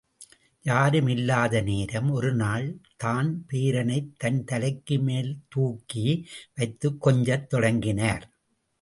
[0.65, 2.67] யாரும் இல்லாத நேரம், ஒரு நாள்
[2.97, 6.07] தான் பேரனைத் தன் தலைக்கு மேல்தூக்கி
[6.55, 8.25] வைத்துக் கொஞ்சத் தொடங்கினார்.